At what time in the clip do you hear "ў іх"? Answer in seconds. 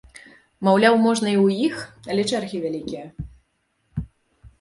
1.43-1.75